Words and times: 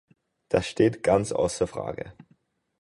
Das 0.49 0.65
steht 0.67 1.03
ganz 1.03 1.31
außer 1.31 1.67
Frage. 1.67 2.13